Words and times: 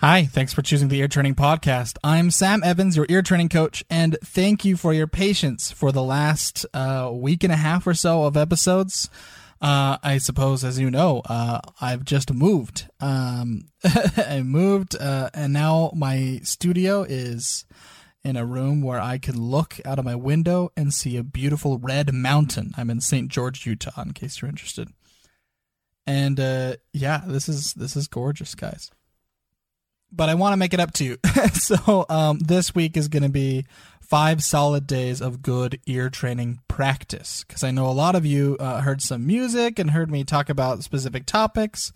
Hi, 0.00 0.26
thanks 0.26 0.52
for 0.52 0.62
choosing 0.62 0.86
the 0.86 1.00
Ear 1.00 1.08
Training 1.08 1.34
Podcast. 1.34 1.98
I'm 2.04 2.30
Sam 2.30 2.62
Evans, 2.62 2.96
your 2.96 3.06
ear 3.08 3.20
training 3.20 3.48
coach, 3.48 3.84
and 3.90 4.16
thank 4.22 4.64
you 4.64 4.76
for 4.76 4.92
your 4.92 5.08
patience 5.08 5.72
for 5.72 5.90
the 5.90 6.04
last 6.04 6.64
uh, 6.72 7.10
week 7.12 7.42
and 7.42 7.52
a 7.52 7.56
half 7.56 7.84
or 7.84 7.94
so 7.94 8.22
of 8.22 8.36
episodes. 8.36 9.10
Uh, 9.60 9.98
I 10.00 10.18
suppose, 10.18 10.62
as 10.62 10.78
you 10.78 10.88
know, 10.88 11.22
uh, 11.28 11.58
I've 11.80 12.04
just 12.04 12.32
moved. 12.32 12.88
Um, 13.00 13.70
I 14.16 14.42
moved, 14.44 14.94
uh, 14.94 15.30
and 15.34 15.52
now 15.52 15.90
my 15.96 16.42
studio 16.44 17.02
is 17.02 17.66
in 18.22 18.36
a 18.36 18.46
room 18.46 18.82
where 18.82 19.00
I 19.00 19.18
can 19.18 19.36
look 19.36 19.80
out 19.84 19.98
of 19.98 20.04
my 20.04 20.14
window 20.14 20.70
and 20.76 20.94
see 20.94 21.16
a 21.16 21.24
beautiful 21.24 21.76
red 21.76 22.14
mountain. 22.14 22.72
I'm 22.76 22.88
in 22.88 23.00
St. 23.00 23.28
George, 23.28 23.66
Utah, 23.66 24.00
in 24.00 24.12
case 24.12 24.40
you're 24.40 24.48
interested. 24.48 24.90
And 26.06 26.38
uh, 26.38 26.76
yeah, 26.92 27.22
this 27.26 27.48
is 27.48 27.74
this 27.74 27.96
is 27.96 28.06
gorgeous, 28.06 28.54
guys 28.54 28.92
but 30.10 30.28
I 30.28 30.34
want 30.34 30.52
to 30.52 30.56
make 30.56 30.74
it 30.74 30.80
up 30.80 30.92
to 30.94 31.04
you. 31.04 31.18
so 31.52 32.06
um, 32.08 32.38
this 32.38 32.74
week 32.74 32.96
is 32.96 33.08
going 33.08 33.22
to 33.22 33.28
be 33.28 33.66
five 34.00 34.42
solid 34.42 34.86
days 34.86 35.20
of 35.20 35.42
good 35.42 35.78
ear 35.86 36.08
training 36.08 36.60
practice 36.66 37.44
because 37.46 37.62
I 37.62 37.70
know 37.70 37.86
a 37.86 37.92
lot 37.92 38.16
of 38.16 38.24
you 38.24 38.56
uh, 38.58 38.80
heard 38.80 39.02
some 39.02 39.26
music 39.26 39.78
and 39.78 39.90
heard 39.90 40.10
me 40.10 40.24
talk 40.24 40.48
about 40.48 40.82
specific 40.82 41.26
topics. 41.26 41.92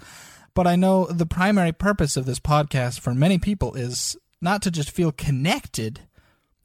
But 0.55 0.67
I 0.67 0.77
know 0.77 1.07
the 1.07 1.25
primary 1.25 1.73
purpose 1.73 2.19
of 2.19 2.27
this 2.27 2.39
podcast 2.39 3.01
for 3.01 3.15
many 3.15 3.39
people 3.39 3.75
is 3.75 4.17
not 4.43 4.61
to 4.63 4.71
just 4.71 4.91
feel 4.91 5.11
connected 5.11 6.01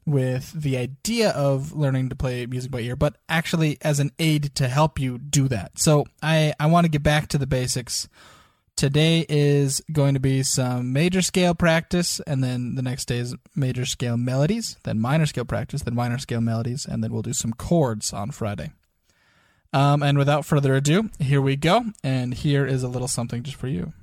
with 0.04 0.52
the 0.52 0.76
idea 0.76 1.30
of 1.30 1.72
learning 1.72 2.08
to 2.10 2.16
play 2.16 2.44
music 2.46 2.70
by 2.70 2.80
ear, 2.80 2.96
but 2.96 3.16
actually 3.28 3.78
as 3.82 4.00
an 4.00 4.10
aid 4.18 4.54
to 4.56 4.68
help 4.68 4.98
you 4.98 5.18
do 5.18 5.48
that. 5.48 5.78
So 5.78 6.04
I, 6.22 6.52
I 6.60 6.66
want 6.66 6.84
to 6.84 6.90
get 6.90 7.02
back 7.02 7.28
to 7.28 7.38
the 7.38 7.46
basics 7.46 8.08
Today 8.78 9.26
is 9.28 9.82
going 9.90 10.14
to 10.14 10.20
be 10.20 10.44
some 10.44 10.92
major 10.92 11.20
scale 11.20 11.52
practice, 11.52 12.20
and 12.28 12.44
then 12.44 12.76
the 12.76 12.82
next 12.82 13.06
day 13.06 13.18
is 13.18 13.34
major 13.56 13.84
scale 13.84 14.16
melodies, 14.16 14.76
then 14.84 15.00
minor 15.00 15.26
scale 15.26 15.44
practice, 15.44 15.82
then 15.82 15.96
minor 15.96 16.16
scale 16.16 16.40
melodies, 16.40 16.86
and 16.86 17.02
then 17.02 17.12
we'll 17.12 17.22
do 17.22 17.32
some 17.32 17.52
chords 17.52 18.12
on 18.12 18.30
Friday. 18.30 18.70
Um, 19.72 20.00
and 20.04 20.16
without 20.16 20.44
further 20.44 20.76
ado, 20.76 21.10
here 21.18 21.42
we 21.42 21.56
go, 21.56 21.86
and 22.04 22.32
here 22.32 22.64
is 22.64 22.84
a 22.84 22.88
little 22.88 23.08
something 23.08 23.42
just 23.42 23.56
for 23.56 23.66
you. 23.66 23.94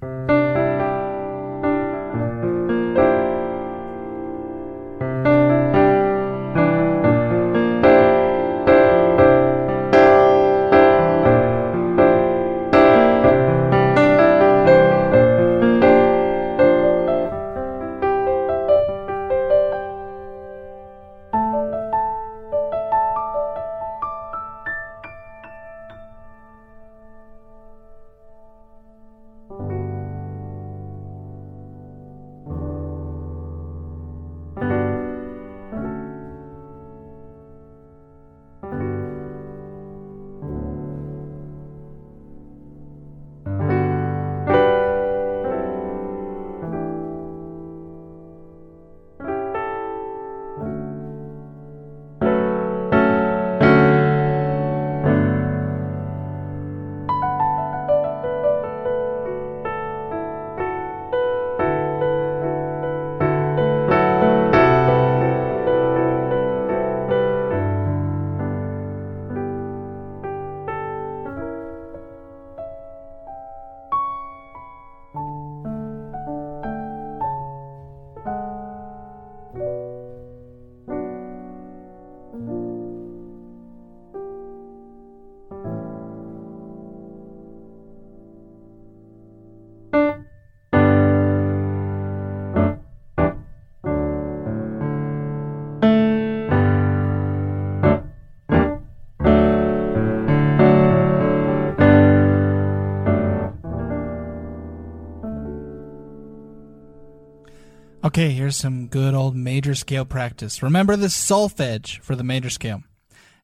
Okay, 108.06 108.30
here's 108.34 108.56
some 108.56 108.86
good 108.86 109.16
old 109.16 109.36
major 109.36 109.74
scale 109.74 110.06
practice. 110.06 110.62
Remember 110.62 110.96
the 110.96 111.08
solfege 111.08 112.00
for 112.02 112.16
the 112.16 112.24
major 112.24 112.52
scale 112.52 112.84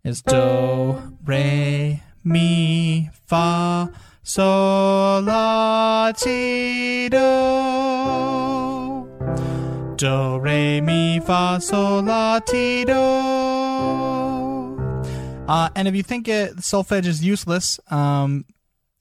is 0.04 0.22
do, 0.22 1.18
re, 1.26 2.04
mi, 2.24 3.10
fa, 3.26 3.92
sol, 4.22 5.24
la, 5.24 6.12
ti, 6.12 7.10
do. 7.10 7.18
Do, 9.96 10.38
re, 10.38 10.80
mi, 10.80 11.20
fa, 11.22 11.58
sol, 11.60 12.04
la, 12.04 12.38
ti, 12.38 12.86
do. 12.86 12.94
Uh, 15.48 15.70
and 15.76 15.88
if 15.88 15.96
you 15.96 16.04
think 16.04 16.28
it, 16.28 16.58
solfege 16.58 17.08
is 17.08 17.26
useless, 17.26 17.80
um, 17.90 18.46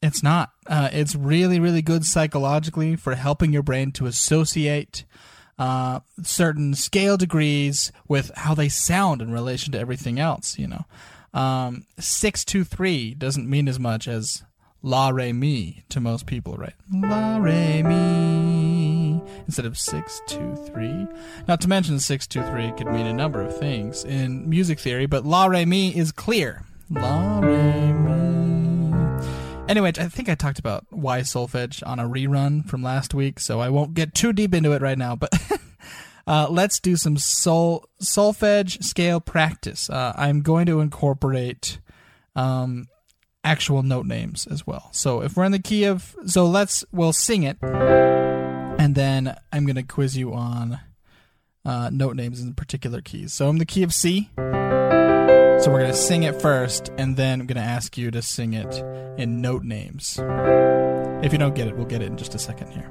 it's 0.00 0.22
not. 0.22 0.52
Uh, 0.66 0.88
it's 0.90 1.14
really, 1.14 1.60
really 1.60 1.82
good 1.82 2.06
psychologically 2.06 2.96
for 2.96 3.14
helping 3.14 3.52
your 3.52 3.62
brain 3.62 3.92
to 3.92 4.06
associate 4.06 5.04
uh, 5.60 6.00
certain 6.22 6.74
scale 6.74 7.18
degrees 7.18 7.92
with 8.08 8.30
how 8.34 8.54
they 8.54 8.70
sound 8.70 9.20
in 9.20 9.30
relation 9.30 9.72
to 9.72 9.78
everything 9.78 10.18
else. 10.18 10.58
You 10.58 10.68
know, 10.68 11.38
um, 11.38 11.84
six 11.98 12.46
two 12.46 12.64
three 12.64 13.12
doesn't 13.14 13.48
mean 13.48 13.68
as 13.68 13.78
much 13.78 14.08
as 14.08 14.42
la 14.82 15.10
re 15.10 15.34
mi 15.34 15.84
to 15.90 16.00
most 16.00 16.24
people, 16.24 16.54
right? 16.54 16.72
La 16.90 17.36
re 17.36 17.82
mi 17.82 19.20
instead 19.44 19.66
of 19.66 19.78
six 19.78 20.22
two 20.26 20.56
three. 20.72 21.06
Not 21.46 21.60
to 21.60 21.68
mention 21.68 22.00
six 22.00 22.26
two 22.26 22.42
three 22.44 22.72
could 22.78 22.86
mean 22.86 23.06
a 23.06 23.12
number 23.12 23.42
of 23.42 23.54
things 23.58 24.02
in 24.02 24.48
music 24.48 24.80
theory, 24.80 25.04
but 25.04 25.26
la 25.26 25.44
re 25.44 25.66
mi 25.66 25.94
is 25.94 26.10
clear. 26.10 26.62
La 26.88 27.40
re 27.40 27.92
mi. 27.92 27.99
Anyway, 29.70 29.92
I 29.98 30.08
think 30.08 30.28
I 30.28 30.34
talked 30.34 30.58
about 30.58 30.84
why 30.90 31.20
solfege 31.20 31.80
on 31.86 32.00
a 32.00 32.08
rerun 32.08 32.66
from 32.66 32.82
last 32.82 33.14
week, 33.14 33.38
so 33.38 33.60
I 33.60 33.68
won't 33.68 33.94
get 33.94 34.16
too 34.16 34.32
deep 34.32 34.52
into 34.52 34.72
it 34.72 34.82
right 34.82 34.98
now. 34.98 35.14
But 35.14 35.32
uh, 36.26 36.48
let's 36.50 36.80
do 36.80 36.96
some 36.96 37.16
sol 37.16 37.88
solfege 38.02 38.82
scale 38.82 39.20
practice. 39.20 39.88
Uh, 39.88 40.12
I'm 40.16 40.42
going 40.42 40.66
to 40.66 40.80
incorporate 40.80 41.78
um, 42.34 42.88
actual 43.44 43.84
note 43.84 44.06
names 44.06 44.44
as 44.48 44.66
well. 44.66 44.88
So 44.90 45.22
if 45.22 45.36
we're 45.36 45.44
in 45.44 45.52
the 45.52 45.60
key 45.60 45.84
of, 45.84 46.16
so 46.26 46.46
let's 46.46 46.84
we'll 46.90 47.12
sing 47.12 47.44
it, 47.44 47.56
and 47.62 48.96
then 48.96 49.36
I'm 49.52 49.66
going 49.66 49.76
to 49.76 49.84
quiz 49.84 50.16
you 50.16 50.34
on 50.34 50.80
uh, 51.64 51.90
note 51.92 52.16
names 52.16 52.40
in 52.40 52.54
particular 52.54 53.00
keys. 53.00 53.32
So 53.32 53.48
I'm 53.48 53.58
the 53.58 53.66
key 53.66 53.84
of 53.84 53.94
C. 53.94 54.30
So 55.62 55.70
we're 55.70 55.80
going 55.80 55.90
to 55.90 55.96
sing 55.96 56.22
it 56.22 56.40
first, 56.40 56.90
and 56.96 57.18
then 57.18 57.40
I'm 57.42 57.46
going 57.46 57.56
to 57.56 57.62
ask 57.62 57.98
you 57.98 58.10
to 58.12 58.22
sing 58.22 58.54
it 58.54 58.82
in 59.18 59.42
note 59.42 59.62
names. 59.62 60.18
If 61.22 61.32
you 61.32 61.38
don't 61.38 61.54
get 61.54 61.68
it, 61.68 61.76
we'll 61.76 61.84
get 61.84 62.00
it 62.00 62.06
in 62.06 62.16
just 62.16 62.34
a 62.34 62.38
second 62.38 62.70
here. 62.70 62.90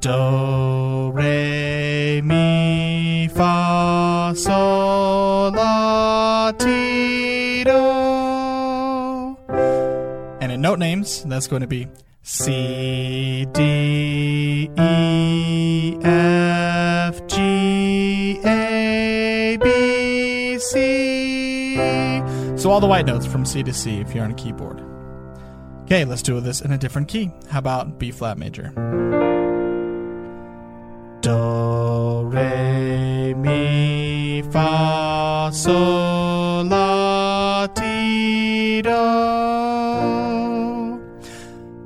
Do, 0.00 1.12
re, 1.12 2.20
mi, 2.22 3.28
fa, 3.32 4.32
sol, 4.36 5.52
la, 5.52 6.50
ti, 6.58 7.62
do. 7.62 7.70
And 10.40 10.50
in 10.50 10.60
note 10.60 10.80
names, 10.80 11.22
that's 11.22 11.46
going 11.46 11.62
to 11.62 11.68
be 11.68 11.86
C, 12.22 13.46
D, 13.52 14.70
E, 14.76 15.98
F, 16.02 16.73
So 22.64 22.70
all 22.70 22.80
the 22.80 22.86
white 22.86 23.04
notes 23.04 23.26
from 23.26 23.44
C 23.44 23.62
to 23.62 23.74
C 23.74 24.00
if 24.00 24.14
you're 24.14 24.24
on 24.24 24.30
a 24.30 24.34
keyboard. 24.34 24.80
Okay, 25.82 26.06
let's 26.06 26.22
do 26.22 26.40
this 26.40 26.62
in 26.62 26.72
a 26.72 26.78
different 26.78 27.08
key. 27.08 27.30
How 27.50 27.58
about 27.58 27.98
B 27.98 28.10
flat 28.10 28.38
major? 28.38 28.70
Do, 31.20 32.22
re, 32.22 33.34
mi, 33.34 34.40
fa, 34.50 35.50
sol, 35.52 36.64
la, 36.64 37.66
ti, 37.66 38.80
do. 38.80 38.90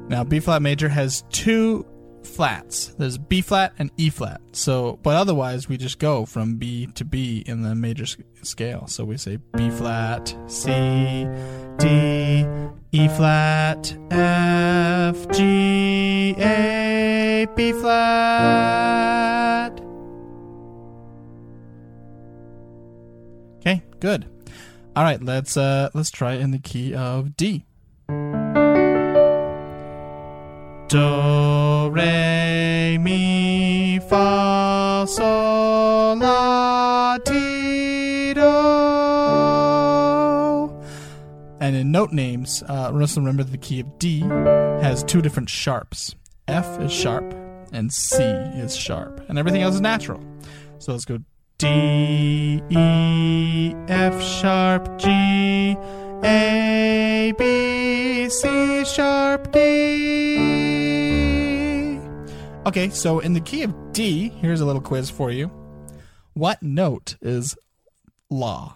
Now, 0.09 0.23
B 0.23 0.39
flat 0.39 0.63
major 0.63 0.89
has 0.89 1.25
two 1.33 1.85
flats. 2.29 2.89
There's 2.99 3.19
B 3.19 3.41
flat 3.41 3.73
and 3.79 3.91
E 3.97 4.11
flat. 4.11 4.41
So, 4.53 4.99
but 5.03 5.17
otherwise, 5.17 5.69
we 5.69 5.77
just 5.77 5.99
go 5.99 6.25
from 6.25 6.57
B 6.57 6.87
to 6.95 7.05
B 7.05 7.43
in 7.47 7.63
the 7.63 7.75
major 7.75 8.05
scale. 8.43 8.87
So 8.87 9.05
we 9.05 9.17
say 9.17 9.39
B 9.57 9.71
flat, 9.71 10.37
C, 10.47 11.27
D, 11.79 12.47
E 12.93 13.09
flat, 13.09 13.97
F, 14.11 15.29
G, 15.31 16.35
A, 16.39 17.47
B 17.57 17.73
flat. 17.73 19.81
Okay, 23.61 23.83
good. 24.01 24.27
All 24.95 25.05
right, 25.05 25.23
let's 25.23 25.57
uh 25.57 25.91
let's 25.95 26.11
try 26.11 26.35
in 26.35 26.51
the 26.51 26.59
key 26.59 26.95
of 26.95 27.37
D. 27.37 27.65
Do, 30.89 30.99
re, 31.91 32.99
mi, 32.99 33.99
fa, 34.09 35.07
sol, 35.09 36.17
la, 36.17 37.19
ti, 37.19 38.35
do. 38.35 38.41
And 41.61 41.77
in 41.77 41.91
note 41.91 42.13
names, 42.13 42.63
uh, 42.69 42.91
remember 42.93 43.45
the 43.45 43.59
key 43.59 43.81
of 43.81 43.99
D 43.99 44.21
has 44.21 45.03
two 45.03 45.21
different 45.21 45.51
sharps. 45.51 46.15
F 46.47 46.81
is 46.81 46.93
sharp 46.93 47.35
and 47.73 47.93
C 47.93 48.23
is 48.23 48.77
sharp, 48.77 49.21
and 49.29 49.39
everything 49.39 49.63
else 49.63 49.75
is 49.75 49.81
natural. 49.81 50.21
So 50.79 50.93
let's 50.93 51.05
go 51.05 51.19
D, 51.59 52.63
E, 52.71 53.75
F 53.89 54.23
sharp, 54.23 54.99
G, 54.99 55.77
A, 56.23 57.33
B, 57.37 58.29
C 58.29 58.85
sharp, 58.85 59.51
D. 59.53 60.58
Okay, 62.69 62.91
so 62.91 63.21
in 63.21 63.33
the 63.33 63.41
key 63.41 63.63
of 63.63 63.75
D, 63.93 64.29
here's 64.29 64.61
a 64.61 64.67
little 64.67 64.83
quiz 64.83 65.09
for 65.09 65.31
you. 65.31 65.51
What 66.35 66.63
note 66.63 67.17
is 67.23 67.57
La? 68.29 68.75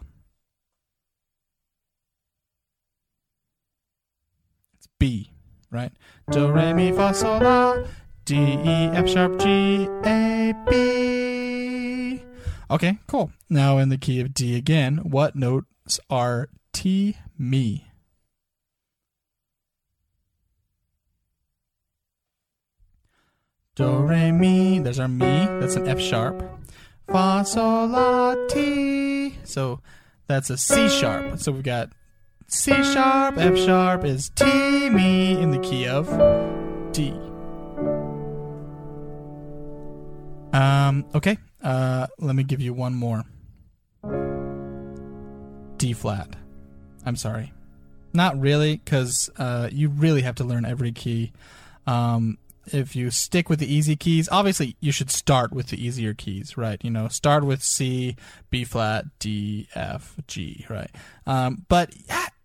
It's 4.79 4.89
B, 4.99 5.33
right? 5.71 5.93
Do, 6.31 6.51
re, 6.51 6.73
mi, 6.73 6.91
fa, 6.93 7.13
sol, 7.13 7.41
la. 7.41 7.85
D, 8.25 8.37
E, 8.37 8.89
F 8.95 9.11
sharp, 9.11 9.39
G, 9.39 9.87
A, 10.07 10.55
B. 10.71 12.23
Okay, 12.71 12.99
cool. 13.07 13.31
Now 13.51 13.77
in 13.77 13.91
the 13.91 13.99
key 13.99 14.21
of 14.21 14.33
D 14.33 14.57
again, 14.57 15.01
what 15.03 15.37
notes 15.37 16.01
are 16.09 16.49
ti, 16.73 17.19
mi? 17.37 17.92
Do, 23.75 24.03
re, 24.03 24.31
mi. 24.31 24.81
There's 24.81 24.99
our 24.99 25.09
mi. 25.09 25.25
That's 25.25 25.77
an 25.77 25.89
F 25.89 25.99
sharp. 25.99 26.43
Fa, 27.11 27.43
sol, 27.47 27.87
la, 27.89 28.35
ti. 28.49 29.35
So 29.45 29.81
that's 30.27 30.51
a 30.51 30.59
C 30.59 30.91
sharp. 30.91 31.39
So 31.39 31.53
we've 31.53 31.63
got 31.63 31.89
C 32.49 32.71
sharp, 32.71 33.39
F 33.39 33.57
sharp 33.57 34.05
is 34.05 34.29
ti, 34.35 34.91
mi 34.91 35.41
in 35.41 35.53
the 35.53 35.59
key 35.59 35.89
of 35.89 36.07
D. 36.93 37.13
Um, 40.53 41.07
okay. 41.15 41.39
Uh, 41.63 42.09
let 42.19 42.37
me 42.37 42.43
give 42.43 42.61
you 42.61 42.75
one 42.75 42.95
more. 42.95 43.25
D 45.79 45.95
flat. 45.95 46.37
I'm 47.07 47.17
sorry. 47.17 47.55
Not 48.13 48.39
really, 48.39 48.77
because 48.77 49.31
uh, 49.39 49.71
you 49.73 49.89
really 49.89 50.21
have 50.21 50.35
to 50.35 50.45
learn 50.45 50.67
every 50.67 50.93
key. 50.93 51.33
Um, 51.87 52.37
if 52.67 52.95
you 52.95 53.11
stick 53.11 53.49
with 53.49 53.59
the 53.59 53.73
easy 53.73 53.97
keys, 53.97 54.29
obviously 54.31 54.77
you 54.81 54.93
should 54.93 55.11
start 55.11 55.53
with 55.53 55.69
the 55.69 55.85
easier 55.85 56.15
keys, 56.15 56.57
right? 56.57 56.83
You 56.83 56.91
know, 56.91 57.09
start 57.09 57.45
with 57.45 57.63
C, 57.63 58.17
B 58.51 58.65
flat, 58.65 59.07
D, 59.19 59.69
F, 59.75 60.17
G, 60.27 60.67
right? 60.69 60.91
Um, 61.27 61.65
but 61.69 61.93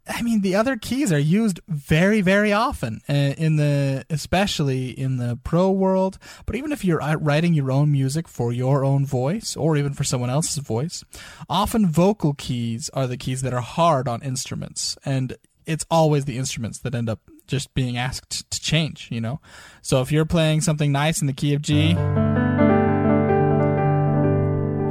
I 0.10 0.22
mean, 0.22 0.42
the 0.42 0.56
other 0.56 0.78
keys 0.78 1.12
are 1.12 1.20
used 1.20 1.60
very, 1.68 2.22
very 2.22 2.54
often 2.54 3.02
uh, 3.10 3.14
in 3.14 3.58
the, 3.58 4.06
especially 4.10 4.90
in 4.90 5.18
the 5.18 5.38
pro 5.44 5.70
world. 5.70 6.18
But 6.46 6.56
even 6.56 6.72
if 6.72 6.86
you're 6.86 7.02
uh, 7.02 7.16
writing 7.16 7.54
your 7.54 7.72
own 7.72 7.92
music 7.92 8.28
for 8.28 8.52
your 8.52 8.86
own 8.86 9.06
voice, 9.06 9.56
or 9.56 9.76
even 9.76 9.94
for 9.94 10.04
someone 10.04 10.30
else's 10.30 10.64
voice, 10.64 11.04
often 11.50 11.88
vocal 11.88 12.34
keys 12.34 12.90
are 12.94 13.08
the 13.08 13.18
keys 13.18 13.42
that 13.42 13.54
are 13.54 13.62
hard 13.62 14.08
on 14.08 14.22
instruments, 14.22 14.98
and 15.04 15.36
it's 15.66 15.86
always 15.92 16.26
the 16.26 16.38
instruments 16.38 16.80
that 16.80 16.96
end 16.96 17.10
up 17.10 17.20
just 17.48 17.74
being 17.74 17.98
asked 17.98 18.50
to 18.52 18.62
change. 18.62 19.10
You 19.12 19.22
know, 19.22 19.42
so 19.82 20.02
if 20.02 20.12
you're 20.12 20.26
playing 20.26 20.62
something 20.62 20.92
nice 20.92 21.22
in 21.22 21.28
the 21.28 21.34
key 21.34 21.54
of 21.54 21.62
G 21.62 21.96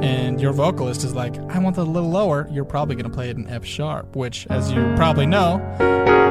and 0.01 0.39
your 0.39 0.53
vocalist 0.53 1.03
is 1.03 1.13
like, 1.13 1.37
I 1.49 1.59
want 1.59 1.75
that 1.75 1.83
a 1.83 1.83
little 1.83 2.09
lower, 2.09 2.47
you're 2.51 2.65
probably 2.65 2.95
going 2.95 3.09
to 3.09 3.15
play 3.15 3.29
it 3.29 3.37
in 3.37 3.47
F 3.47 3.65
sharp, 3.65 4.15
which, 4.15 4.45
as 4.47 4.71
you 4.71 4.93
probably 4.95 5.25
know, 5.25 5.57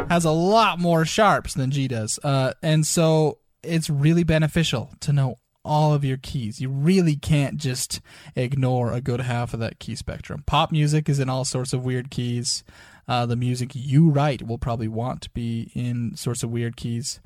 has 0.08 0.24
a 0.24 0.30
lot 0.30 0.78
more 0.78 1.04
sharps 1.04 1.54
than 1.54 1.70
G 1.70 1.88
does. 1.88 2.18
Uh, 2.22 2.52
and 2.62 2.86
so 2.86 3.38
it's 3.62 3.90
really 3.90 4.22
beneficial 4.22 4.92
to 5.00 5.12
know 5.12 5.38
all 5.64 5.92
of 5.92 6.04
your 6.04 6.16
keys. 6.16 6.60
You 6.60 6.68
really 6.68 7.16
can't 7.16 7.56
just 7.56 8.00
ignore 8.36 8.92
a 8.92 9.00
good 9.00 9.20
half 9.20 9.52
of 9.52 9.60
that 9.60 9.80
key 9.80 9.96
spectrum. 9.96 10.44
Pop 10.46 10.70
music 10.70 11.08
is 11.08 11.18
in 11.18 11.28
all 11.28 11.44
sorts 11.44 11.72
of 11.72 11.84
weird 11.84 12.10
keys. 12.10 12.62
Uh, 13.08 13.24
the 13.24 13.36
music 13.36 13.70
you 13.74 14.10
write 14.10 14.46
will 14.46 14.58
probably 14.58 14.88
want 14.88 15.20
to 15.22 15.30
be 15.30 15.70
in 15.74 16.16
sorts 16.16 16.42
of 16.42 16.50
weird 16.50 16.76
keys. 16.76 17.20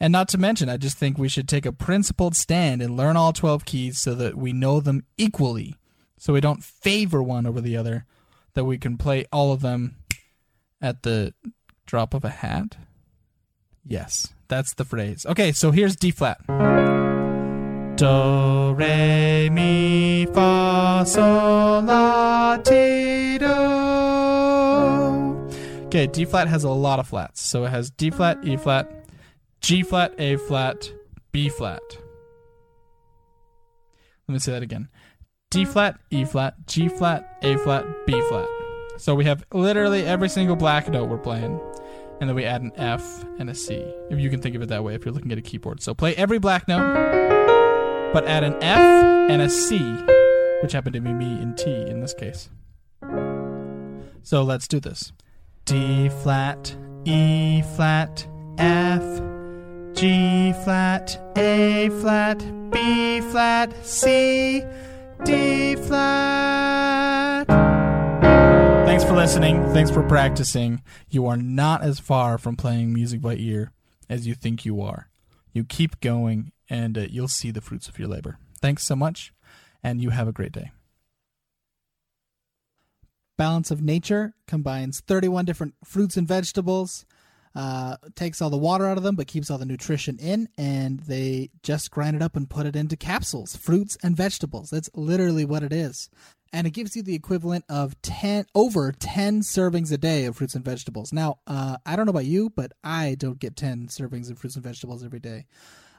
And 0.00 0.10
not 0.10 0.28
to 0.28 0.38
mention, 0.38 0.70
I 0.70 0.78
just 0.78 0.96
think 0.96 1.18
we 1.18 1.28
should 1.28 1.48
take 1.48 1.66
a 1.66 1.72
principled 1.72 2.34
stand 2.34 2.80
and 2.80 2.96
learn 2.96 3.16
all 3.16 3.34
12 3.34 3.66
keys 3.66 3.98
so 3.98 4.14
that 4.14 4.36
we 4.36 4.54
know 4.54 4.80
them 4.80 5.04
equally. 5.18 5.76
So 6.18 6.32
we 6.32 6.40
don't 6.40 6.64
favor 6.64 7.22
one 7.22 7.46
over 7.46 7.60
the 7.60 7.76
other, 7.76 8.06
that 8.54 8.64
we 8.64 8.78
can 8.78 8.96
play 8.96 9.26
all 9.30 9.52
of 9.52 9.60
them 9.60 9.96
at 10.80 11.02
the 11.02 11.34
drop 11.84 12.14
of 12.14 12.24
a 12.24 12.30
hat. 12.30 12.76
Yes, 13.84 14.32
that's 14.48 14.74
the 14.74 14.84
phrase. 14.84 15.26
Okay, 15.26 15.52
so 15.52 15.70
here's 15.70 15.96
D 15.96 16.10
flat. 16.10 16.38
Do, 17.96 18.72
re, 18.72 19.48
mi, 19.50 20.26
fa, 20.26 21.04
sol, 21.06 21.82
la, 21.82 22.56
ti. 22.58 23.05
Okay, 25.96 26.06
D 26.06 26.26
flat 26.26 26.46
has 26.46 26.62
a 26.62 26.68
lot 26.68 26.98
of 26.98 27.08
flats. 27.08 27.40
So 27.40 27.64
it 27.64 27.70
has 27.70 27.88
D 27.88 28.10
flat, 28.10 28.40
E 28.44 28.58
flat, 28.58 29.06
G 29.62 29.82
flat, 29.82 30.14
A 30.18 30.36
flat, 30.36 30.92
B 31.32 31.48
flat. 31.48 31.80
Let 34.28 34.34
me 34.34 34.38
say 34.38 34.52
that 34.52 34.62
again. 34.62 34.90
D 35.50 35.64
flat, 35.64 35.98
E 36.10 36.26
flat, 36.26 36.66
G 36.66 36.90
flat, 36.90 37.38
A 37.40 37.56
flat, 37.56 37.86
B 38.06 38.12
flat. 38.28 38.46
So 38.98 39.14
we 39.14 39.24
have 39.24 39.42
literally 39.54 40.04
every 40.04 40.28
single 40.28 40.54
black 40.54 40.86
note 40.90 41.08
we're 41.08 41.16
playing. 41.16 41.58
And 42.20 42.28
then 42.28 42.36
we 42.36 42.44
add 42.44 42.60
an 42.60 42.72
F 42.76 43.24
and 43.38 43.48
a 43.48 43.54
C. 43.54 43.76
If 44.10 44.18
you 44.18 44.28
can 44.28 44.42
think 44.42 44.54
of 44.54 44.60
it 44.60 44.68
that 44.68 44.84
way 44.84 44.94
if 44.94 45.06
you're 45.06 45.14
looking 45.14 45.32
at 45.32 45.38
a 45.38 45.42
keyboard. 45.42 45.82
So 45.82 45.94
play 45.94 46.14
every 46.16 46.38
black 46.38 46.68
note, 46.68 46.92
but 48.12 48.26
add 48.26 48.44
an 48.44 48.62
F 48.62 49.30
and 49.30 49.40
a 49.40 49.48
C, 49.48 49.78
which 50.60 50.72
happen 50.72 50.92
to 50.92 51.00
be 51.00 51.14
mi 51.14 51.40
and 51.40 51.56
ti 51.56 51.72
in 51.74 52.00
this 52.00 52.12
case. 52.12 52.50
So 54.22 54.42
let's 54.42 54.68
do 54.68 54.78
this. 54.78 55.14
D 55.66 56.08
flat, 56.22 56.76
E 57.04 57.60
flat, 57.74 58.24
F, 58.56 59.02
G 59.94 60.52
flat, 60.62 61.20
A 61.36 61.88
flat, 62.00 62.38
B 62.70 63.20
flat, 63.20 63.74
C, 63.84 64.62
D 65.24 65.74
flat. 65.74 67.48
Thanks 68.86 69.02
for 69.02 69.14
listening. 69.14 69.60
Thanks 69.72 69.90
for 69.90 70.04
practicing. 70.04 70.84
You 71.10 71.26
are 71.26 71.36
not 71.36 71.82
as 71.82 71.98
far 71.98 72.38
from 72.38 72.54
playing 72.54 72.92
music 72.92 73.20
by 73.20 73.34
ear 73.34 73.72
as 74.08 74.24
you 74.24 74.34
think 74.36 74.64
you 74.64 74.80
are. 74.80 75.08
You 75.52 75.64
keep 75.64 75.98
going, 76.00 76.52
and 76.70 76.96
uh, 76.96 77.06
you'll 77.10 77.26
see 77.26 77.50
the 77.50 77.60
fruits 77.60 77.88
of 77.88 77.98
your 77.98 78.06
labor. 78.06 78.38
Thanks 78.60 78.84
so 78.84 78.94
much, 78.94 79.32
and 79.82 80.00
you 80.00 80.10
have 80.10 80.28
a 80.28 80.32
great 80.32 80.52
day. 80.52 80.70
Balance 83.36 83.70
of 83.70 83.82
Nature 83.82 84.34
combines 84.46 85.00
31 85.00 85.44
different 85.44 85.74
fruits 85.84 86.16
and 86.16 86.26
vegetables, 86.26 87.04
uh, 87.54 87.96
takes 88.14 88.40
all 88.40 88.50
the 88.50 88.56
water 88.56 88.86
out 88.86 88.96
of 88.98 89.02
them, 89.02 89.16
but 89.16 89.26
keeps 89.26 89.50
all 89.50 89.58
the 89.58 89.64
nutrition 89.64 90.18
in, 90.18 90.48
and 90.58 91.00
they 91.00 91.50
just 91.62 91.90
grind 91.90 92.16
it 92.16 92.22
up 92.22 92.36
and 92.36 92.50
put 92.50 92.66
it 92.66 92.76
into 92.76 92.96
capsules, 92.96 93.56
fruits 93.56 93.96
and 94.02 94.16
vegetables. 94.16 94.70
That's 94.70 94.90
literally 94.94 95.44
what 95.44 95.62
it 95.62 95.72
is. 95.72 96.10
And 96.52 96.66
it 96.66 96.70
gives 96.70 96.96
you 96.96 97.02
the 97.02 97.14
equivalent 97.14 97.64
of 97.68 98.00
10, 98.02 98.46
over 98.54 98.92
10 98.92 99.40
servings 99.40 99.92
a 99.92 99.98
day 99.98 100.24
of 100.24 100.36
fruits 100.36 100.54
and 100.54 100.64
vegetables. 100.64 101.12
Now, 101.12 101.38
uh, 101.46 101.76
I 101.84 101.96
don't 101.96 102.06
know 102.06 102.10
about 102.10 102.24
you, 102.24 102.50
but 102.50 102.72
I 102.84 103.16
don't 103.18 103.38
get 103.38 103.56
10 103.56 103.88
servings 103.88 104.30
of 104.30 104.38
fruits 104.38 104.56
and 104.56 104.64
vegetables 104.64 105.04
every 105.04 105.20
day. 105.20 105.46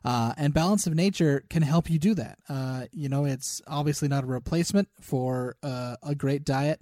Uh, 0.06 0.34
and 0.38 0.54
Balance 0.54 0.88
of 0.88 0.96
Nature 0.96 1.44
can 1.50 1.64
help 1.64 1.90
you 1.90 2.00
do 2.00 2.14
that. 2.14 2.40
Uh, 2.48 2.86
you 2.92 3.10
know, 3.10 3.26
it's 3.26 3.62
obviously 3.68 4.08
not 4.08 4.24
a 4.24 4.28
replacement 4.28 4.88
for 5.02 5.58
uh, 5.64 5.98
a 6.02 6.16
great 6.16 6.46
diet, 6.46 6.80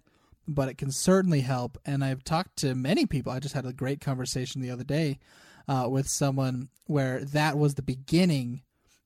but 0.48 0.70
it 0.70 0.78
can 0.78 0.92
certainly 0.92 1.42
help. 1.42 1.78
And 1.86 2.04
I've 2.04 2.24
talked 2.24 2.58
to 2.58 2.76
many 2.76 3.06
people. 3.06 3.32
I 3.32 3.40
just 3.40 3.56
had 3.56 3.66
a 3.66 3.74
great 3.74 4.02
conversation 4.02 4.62
the 4.62 4.72
other 4.72 4.84
day 4.84 5.20
uh, 5.68 5.88
with 5.90 6.08
someone 6.08 6.70
where 6.86 7.24
that 7.26 7.58
was 7.58 7.76
the 7.76 7.82
beginning 7.82 8.62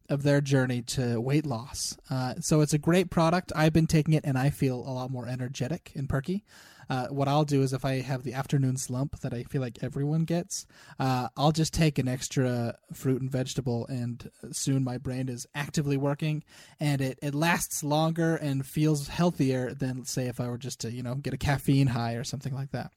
of 0.09 0.23
their 0.23 0.41
journey 0.41 0.81
to 0.81 1.19
weight 1.19 1.45
loss. 1.45 1.97
Uh, 2.09 2.35
so 2.39 2.61
it's 2.61 2.73
a 2.73 2.77
great 2.77 3.09
product. 3.09 3.51
I've 3.55 3.73
been 3.73 3.87
taking 3.87 4.13
it 4.13 4.25
and 4.25 4.37
I 4.37 4.49
feel 4.49 4.77
a 4.77 4.91
lot 4.91 5.11
more 5.11 5.27
energetic 5.27 5.91
and 5.95 6.09
perky. 6.09 6.43
Uh, 6.89 7.07
what 7.07 7.27
I'll 7.27 7.45
do 7.45 7.61
is 7.61 7.71
if 7.71 7.85
I 7.85 8.01
have 8.01 8.23
the 8.23 8.33
afternoon 8.33 8.75
slump 8.75 9.19
that 9.19 9.31
I 9.31 9.43
feel 9.43 9.61
like 9.61 9.77
everyone 9.83 10.23
gets, 10.23 10.65
uh, 10.99 11.27
I'll 11.37 11.51
just 11.51 11.71
take 11.71 11.99
an 11.99 12.07
extra 12.07 12.75
fruit 12.93 13.21
and 13.21 13.29
vegetable, 13.29 13.85
and 13.87 14.29
soon 14.51 14.83
my 14.83 14.97
brain 14.97 15.29
is 15.29 15.45
actively 15.53 15.97
working, 15.97 16.43
and 16.79 16.99
it, 16.99 17.19
it 17.21 17.35
lasts 17.35 17.83
longer 17.83 18.35
and 18.35 18.65
feels 18.65 19.07
healthier 19.07 19.71
than 19.71 20.03
say 20.05 20.27
if 20.27 20.39
I 20.39 20.49
were 20.49 20.57
just 20.57 20.79
to 20.79 20.91
you 20.91 21.03
know 21.03 21.13
get 21.13 21.33
a 21.33 21.37
caffeine 21.37 21.87
high 21.87 22.13
or 22.13 22.23
something 22.23 22.55
like 22.55 22.71
that. 22.71 22.91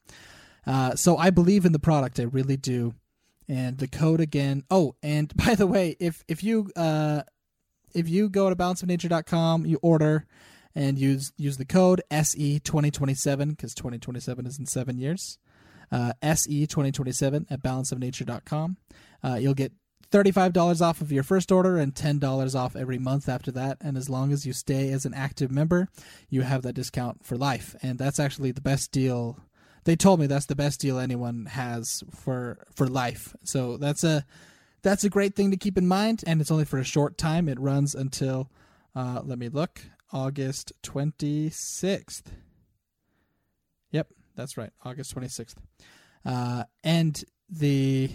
Uh, 0.65 0.95
so 0.95 1.17
I 1.17 1.29
believe 1.29 1.65
in 1.65 1.71
the 1.71 1.79
product, 1.79 2.19
I 2.19 2.23
really 2.23 2.57
do 2.57 2.95
and 3.47 3.77
the 3.77 3.87
code 3.87 4.19
again. 4.19 4.63
Oh, 4.69 4.95
and 5.01 5.35
by 5.45 5.55
the 5.55 5.67
way, 5.67 5.95
if 5.99 6.23
if 6.27 6.43
you 6.43 6.71
uh 6.75 7.23
if 7.93 8.09
you 8.09 8.29
go 8.29 8.49
to 8.49 8.55
balanceofnature.com, 8.55 9.65
you 9.65 9.79
order 9.81 10.25
and 10.75 10.97
use 10.97 11.31
use 11.37 11.57
the 11.57 11.65
code 11.65 12.01
SE 12.11 12.59
twenty 12.59 12.91
twenty 12.91 13.13
seven 13.13 13.51
because 13.51 13.73
twenty 13.73 13.99
twenty 13.99 14.19
seven 14.19 14.45
is 14.45 14.59
in 14.59 14.65
seven 14.65 14.97
years. 14.97 15.37
Uh, 15.91 16.13
SE 16.21 16.67
twenty 16.67 16.91
twenty 16.91 17.11
seven 17.11 17.45
at 17.49 17.61
balanceofnature.com. 17.61 18.77
Uh, 19.23 19.35
you'll 19.35 19.53
get 19.53 19.71
$35 20.13 20.79
off 20.79 21.01
of 21.01 21.11
your 21.11 21.23
first 21.23 21.51
order 21.51 21.77
and 21.77 21.95
$10 21.95 22.55
off 22.55 22.75
every 22.75 22.99
month 22.99 23.27
after 23.27 23.51
that. 23.51 23.77
And 23.81 23.97
as 23.97 24.11
long 24.11 24.31
as 24.31 24.45
you 24.45 24.53
stay 24.53 24.91
as 24.91 25.05
an 25.05 25.13
active 25.15 25.49
member, 25.49 25.87
you 26.29 26.43
have 26.43 26.61
that 26.61 26.73
discount 26.73 27.25
for 27.25 27.35
life. 27.35 27.75
And 27.81 27.97
that's 27.97 28.19
actually 28.19 28.51
the 28.51 28.61
best 28.61 28.91
deal 28.91 29.39
they 29.85 29.95
told 29.95 30.19
me 30.19 30.27
that's 30.27 30.45
the 30.45 30.55
best 30.55 30.79
deal 30.79 30.99
anyone 30.99 31.45
has 31.45 32.03
for 32.11 32.65
for 32.75 32.87
life. 32.87 33.35
So 33.43 33.77
that's 33.77 34.03
a 34.03 34.25
that's 34.81 35.03
a 35.03 35.09
great 35.09 35.35
thing 35.35 35.51
to 35.51 35.57
keep 35.57 35.77
in 35.77 35.87
mind, 35.87 36.23
and 36.27 36.41
it's 36.41 36.51
only 36.51 36.65
for 36.65 36.77
a 36.77 36.83
short 36.83 37.17
time. 37.17 37.47
It 37.47 37.59
runs 37.59 37.95
until 37.95 38.49
uh, 38.95 39.21
let 39.23 39.39
me 39.39 39.49
look 39.49 39.81
August 40.11 40.73
twenty 40.81 41.49
sixth. 41.49 42.31
Yep, 43.91 44.07
that's 44.35 44.57
right, 44.57 44.71
August 44.83 45.11
twenty 45.11 45.29
sixth. 45.29 45.57
Uh, 46.25 46.63
and 46.83 47.23
the 47.49 48.09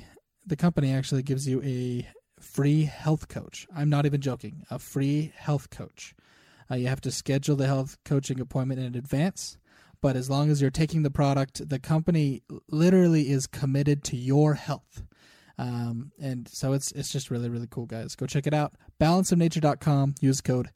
the 0.47 0.57
company 0.57 0.93
actually 0.93 1.23
gives 1.23 1.47
you 1.47 1.63
a 1.63 2.09
free 2.41 2.85
health 2.85 3.29
coach. 3.29 3.67
I'm 3.75 3.91
not 3.91 4.07
even 4.07 4.21
joking. 4.21 4.65
A 4.71 4.79
free 4.79 5.33
health 5.37 5.71
coach. 5.71 6.15
Uh, 6.71 6.77
you 6.77 6.87
have 6.87 7.01
to 7.03 7.11
schedule 7.11 7.57
the 7.57 7.67
health 7.67 7.99
coaching 8.05 8.41
appointment 8.41 8.81
in 8.81 8.95
advance 8.95 9.59
but 10.01 10.17
as 10.17 10.31
long 10.31 10.51
as 10.51 10.61
you're 10.61 10.71
taking 10.71 11.03
the 11.03 11.11
product, 11.11 11.69
the 11.69 11.79
company 11.79 12.43
literally 12.71 13.31
is 13.31 13.47
committed 13.47 14.05
to 14.05 14.17
your 14.17 14.55
health. 14.55 15.03
Um, 15.59 16.13
and 16.21 16.49
so 16.49 16.73
it's 16.73 16.93
it's 16.93 17.11
just 17.11 17.31
really 17.31 17.49
really 17.49 17.67
cool, 17.69 17.87
guys. 17.87 18.15
Go 18.15 18.27
check 18.27 18.47
it 18.47 18.55
out. 18.55 18.75
Balanceofnature.com. 19.01 20.15
Use 20.21 20.41
code 20.41 20.69